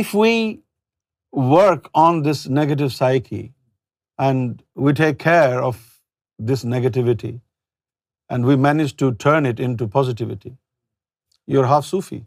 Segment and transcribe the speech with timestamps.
[0.00, 0.32] If we
[1.58, 3.40] work on this negative psyche
[4.24, 5.78] and we take care of
[6.50, 7.30] this negativity
[8.34, 10.52] and we manage to turn it into positivity,
[11.54, 12.18] you're half Sufi.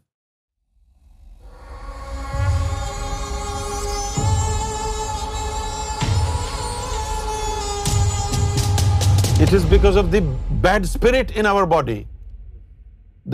[9.44, 10.20] It is because of the
[10.66, 12.04] bad spirit in our body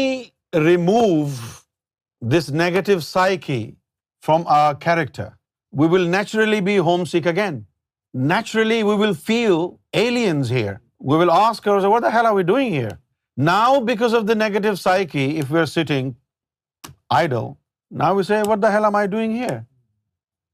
[0.71, 1.45] remove
[2.33, 3.61] this negative psyche
[4.27, 5.27] from our character,
[5.81, 7.57] we will naturally be homesick again.
[8.35, 9.57] Naturally, we will feel
[10.05, 10.75] aliens here.
[11.11, 12.97] We will ask ourselves, what the hell are we doing here?
[13.37, 16.15] Now, because of the negative psyche, if we are sitting
[17.23, 17.57] idle,
[17.91, 19.65] now we say, what the hell am I doing here?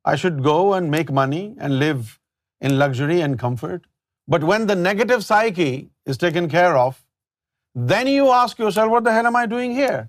[0.04, 2.20] I should go and make money and live
[2.59, 3.86] in luxury and comfort.
[4.28, 5.73] But when the negative psyche
[6.06, 7.04] is taken care of,
[7.92, 10.00] then you ask yourself, what the hell am I doing here?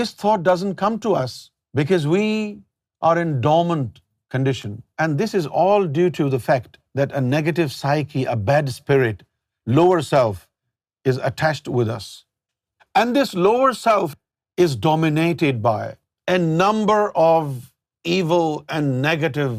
[0.00, 2.60] this thought doesn't come to us because we
[3.00, 4.82] are in dormant condition.
[4.98, 9.22] And this is all due to the fact that a negative psyche, a bad spirit,
[9.66, 10.48] lower self
[11.04, 12.24] is attached with us.
[12.94, 14.16] And this lower self
[14.56, 17.66] is dominated by a number of
[18.16, 19.54] evil and negative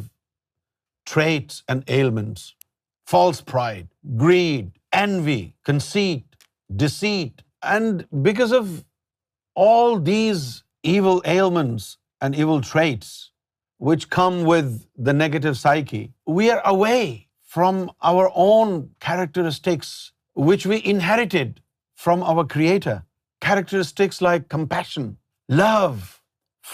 [1.14, 2.42] traits and ailments,
[3.14, 3.88] false pride,
[4.23, 4.67] greed,
[5.06, 6.25] envy, conceit,
[6.84, 7.36] deceit.
[7.78, 8.69] And because of
[9.66, 10.44] all these
[10.96, 11.90] evil ailments
[12.25, 13.09] and evil traits
[13.90, 14.69] which come with
[15.09, 16.03] the negative psyche,
[16.40, 17.03] we are away
[17.57, 18.72] from our own
[19.07, 19.91] characteristics
[20.50, 21.62] which we inherited
[22.06, 22.97] from our Creator.
[23.46, 25.07] Characteristics like compassion,
[25.66, 26.00] love,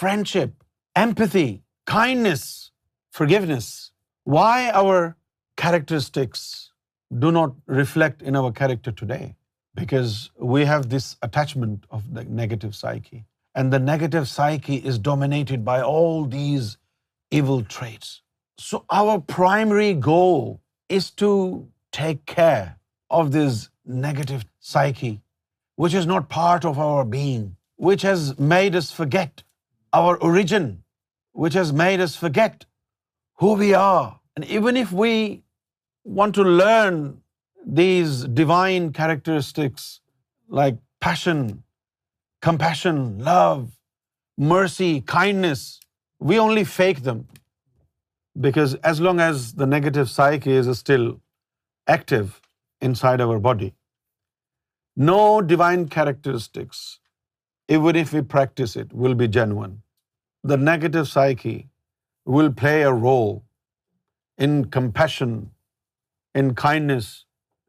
[0.02, 0.54] friendship,
[1.06, 1.50] empathy,
[1.90, 2.72] Kindness,
[3.12, 3.92] forgiveness.
[4.34, 5.16] Why our
[5.56, 6.70] characteristics
[7.24, 9.36] do not reflect in our character today?
[9.74, 13.24] Because we have this attachment of the negative psyche.
[13.54, 16.76] And the negative psyche is dominated by all these
[17.30, 18.20] evil traits.
[18.58, 22.80] So our primary goal is to take care
[23.10, 25.20] of this negative psyche,
[25.76, 29.44] which is not part of our being, which has made us forget
[30.00, 30.74] our origin
[31.44, 32.64] which has made us forget
[33.44, 34.06] who we are.
[34.34, 35.12] And even if we
[36.20, 36.98] want to learn
[37.78, 39.86] these divine characteristics
[40.60, 41.40] like passion,
[42.48, 43.62] compassion, love,
[44.56, 45.64] mercy, kindness,
[46.28, 47.24] we only fake them,
[48.48, 51.06] because as long as the negative psyche is still
[51.96, 52.40] active
[52.90, 53.72] inside our body,
[55.08, 55.20] no
[55.54, 56.84] divine characteristics,
[57.78, 59.74] even if we practice it, will be genuine
[60.50, 61.54] the negative psyche
[62.34, 63.32] will play a role
[64.46, 65.32] in compassion,
[66.40, 67.08] in kindness,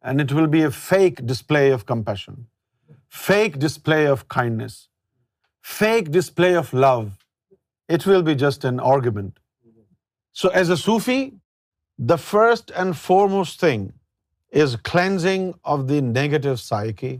[0.01, 2.37] and it will be a fake display of compassion,
[3.23, 4.77] fake display of kindness,
[5.81, 7.07] fake display of love.
[7.95, 9.33] It will be just an argument.
[10.39, 11.21] So as a Sufi,
[12.11, 13.85] the first and foremost thing
[14.63, 17.13] is cleansing of the negative psyche,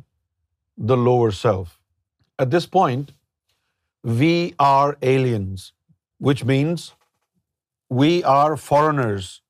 [0.90, 1.78] the lower self.
[2.46, 3.06] At this point,
[4.08, 5.74] we are aliens,
[6.18, 6.94] which means
[7.90, 9.42] we are foreigners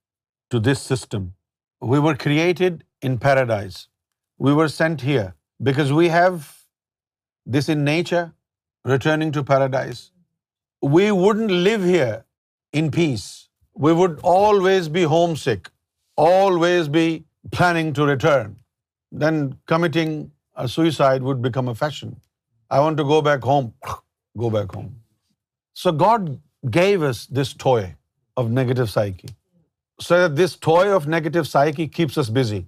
[0.50, 1.34] to this system.
[1.80, 3.88] We were created in paradise.
[4.40, 6.56] We were sent here because we have
[7.46, 8.34] this in nature,
[8.84, 10.12] returning to paradise.
[10.82, 12.26] We wouldn't live here
[12.72, 13.50] in peace.
[13.76, 15.70] We would always be homesick,
[16.16, 18.56] always be planning to return.
[19.12, 22.20] Then committing a suicide would become a fashion.
[22.70, 23.74] I want to go back home
[24.44, 24.92] go back home.
[25.82, 26.30] So God
[26.78, 27.82] gave us this toy
[28.42, 29.34] of negative psyche,
[30.08, 32.62] so that this toy of negative psyche keeps us busy.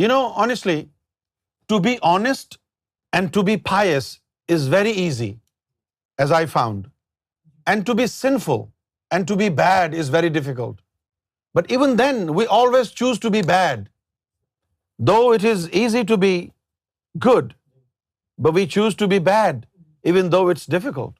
[0.00, 0.78] You know, honestly,
[1.70, 2.58] to be honest
[3.18, 4.10] and to be pious
[4.56, 5.30] is very easy,
[6.24, 6.90] as I found,
[7.72, 8.66] and to be sinful
[9.16, 10.76] and to be bad is very difficult.
[11.56, 13.88] But even then, we always choose to be bad.
[15.10, 16.32] Though it is easy to be
[17.26, 17.54] good,
[18.46, 19.64] but we choose to be bad
[20.10, 21.14] even though it's difficult.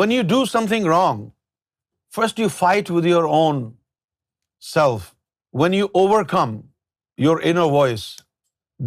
[0.00, 1.20] When you do something wrong,
[2.16, 3.60] first you fight with your own
[4.74, 5.06] self.
[5.62, 6.54] When you overcome
[7.24, 8.06] your inner voice,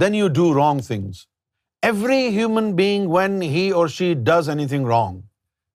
[0.01, 1.25] then you do wrong things.
[1.92, 5.21] Every human being, when he or she does anything wrong,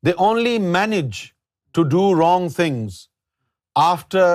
[0.04, 1.22] they only manage
[1.78, 3.02] to do wrong things
[3.86, 4.26] after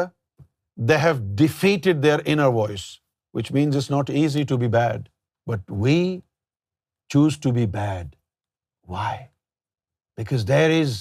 [0.89, 2.88] they have defeated their inner voice,
[3.39, 5.09] which means it's not easy to be bad.
[5.51, 5.99] But we
[7.15, 8.09] choose to be bad.
[8.95, 9.11] Why?
[10.21, 10.95] Because there is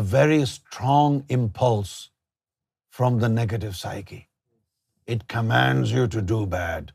[0.12, 1.92] very strong impulse
[2.98, 4.22] from the negative psyche.
[5.16, 6.94] It commands you to do bad.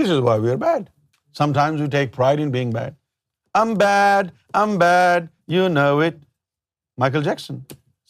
[0.00, 0.90] This is why we are bad.
[1.42, 2.96] Sometimes we take pride in being bad.
[3.60, 6.18] I'm bad, you know it.
[7.04, 7.62] Michael Jackson.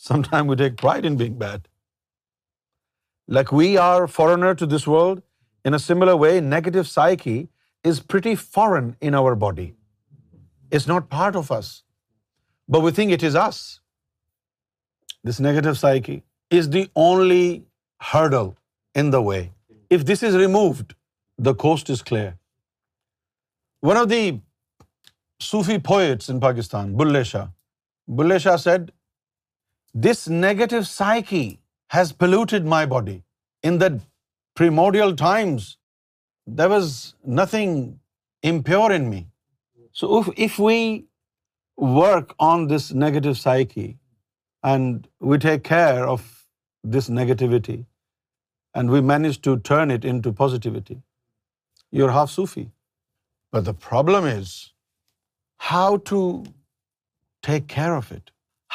[0.09, 1.69] Sometimes we take pride in being bad.
[3.38, 5.23] Like we are foreigner to this world,
[5.70, 7.37] in a similar way, negative psyche
[7.91, 9.70] is pretty foreign in our body
[10.81, 11.70] is not part of us,
[12.73, 13.62] but we think it is us.
[15.29, 16.20] This negative psyche
[16.61, 17.47] is the only
[18.12, 18.49] hurdle
[19.03, 19.43] in the way.
[19.97, 20.94] If this is removed,
[21.49, 22.31] the coast is clear.
[23.91, 24.25] One of the
[25.47, 28.93] Sufi poets in Pakistan, Bulle Shah said,
[30.06, 31.44] this negative psyche
[31.99, 33.19] has polluted my body.
[33.70, 33.88] In the
[34.61, 35.67] primordial times,
[36.61, 36.97] there was
[37.43, 37.76] nothing
[38.55, 39.20] impure in me.
[40.00, 40.76] So if we
[42.03, 43.88] work on this negative psyche
[44.73, 46.26] and we take care of
[46.94, 47.79] this negativity
[48.75, 50.99] and we manage to turn it into positivity,
[51.91, 52.67] you're half Sufi.
[53.53, 54.55] But the problem is
[55.73, 56.20] how to
[57.43, 58.31] take care of it,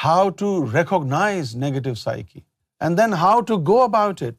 [0.08, 2.44] how to recognize negative psyche,
[2.80, 4.36] and then how to go about it.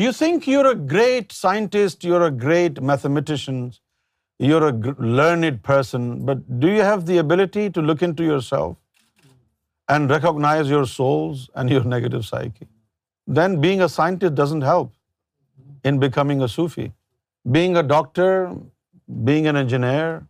[0.00, 3.62] You think you're a great scientist, you're a great mathematician,
[4.38, 8.78] you're a learned person, but do you have the ability to look into yourself
[9.88, 12.68] and recognize your souls and your negative psyche?
[13.26, 14.92] Then being a scientist doesn't help
[15.84, 16.92] in becoming a Sufi.
[17.50, 18.54] Being a doctor,
[19.24, 20.26] being an engineer,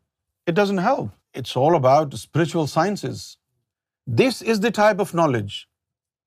[0.46, 1.10] it doesn't help.
[1.32, 3.38] It's all about spiritual sciences.
[4.06, 5.68] This is the type of knowledge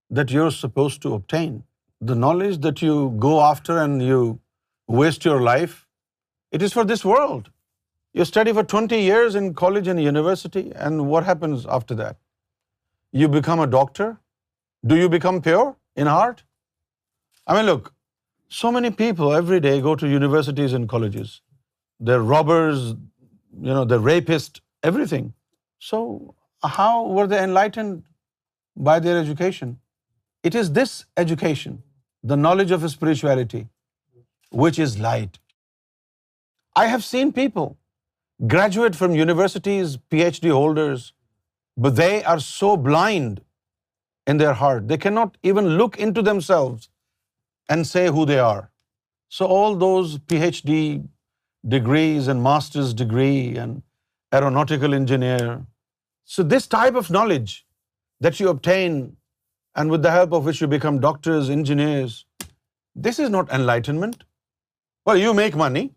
[0.09, 1.63] that you're supposed to obtain.
[2.01, 4.39] The knowledge that you go after and you
[4.87, 5.87] waste your life,
[6.51, 7.43] it is for this world.
[8.19, 12.17] You study for 20 years in college and university, and what happens after that?
[13.19, 14.07] You become a doctor?
[14.91, 15.65] Do you become pure
[16.03, 16.39] in heart?
[17.47, 17.91] I mean, look,
[18.61, 21.35] so many people every day go to universities and colleges.
[21.99, 22.87] They're robbers,
[23.69, 25.31] they're rapists, everything.
[25.89, 26.35] So
[26.79, 28.01] how were they enlightened
[28.89, 29.79] by their education?
[30.47, 31.79] It is this education,
[32.23, 33.67] the knowledge of spirituality,
[34.51, 35.41] which is light.
[36.81, 37.73] I have seen people
[38.47, 41.13] graduate from universities, PhD holders,
[41.77, 43.41] but they are so blind
[44.27, 44.87] in their heart.
[44.87, 46.89] They cannot even look into themselves
[47.69, 48.69] and say who they are.
[49.29, 51.07] So all those PhD
[51.67, 53.81] degrees and master's degree and
[54.33, 55.65] aeronautical engineer.
[56.25, 57.65] So this type of knowledge
[58.19, 59.15] that you obtain
[59.75, 62.25] and with the help of which you become doctors, engineers,
[62.95, 64.23] this is not enlightenment.
[65.05, 65.91] Well, you make money.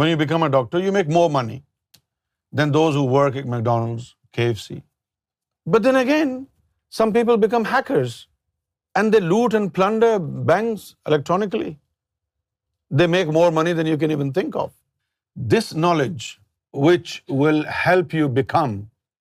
[0.00, 1.62] When you become a doctor, you make more money
[2.60, 4.06] than those who work at McDonald's,
[4.36, 4.82] KFC.
[5.64, 6.46] But then again,
[6.88, 8.26] some people become hackers
[8.96, 10.18] and they loot and plunder
[10.52, 11.76] banks electronically.
[12.90, 14.72] They make more money than you can even think of.
[15.36, 16.40] This knowledge,
[16.72, 18.76] which will help you become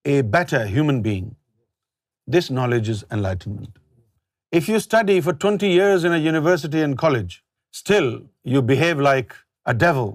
[0.06, 1.36] a better human being,
[2.26, 3.78] this knowledge is enlightenment.
[4.52, 8.12] If you study for 20 years in a university and college, still
[8.44, 10.14] you behave like a devil,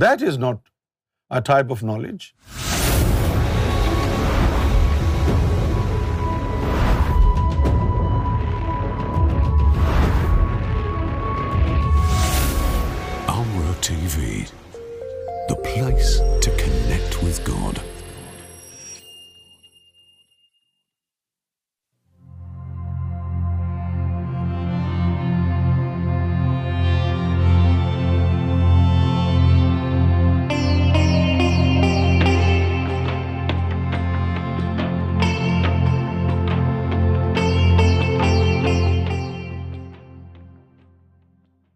[0.00, 0.58] that is not
[1.34, 2.61] a type of knowledge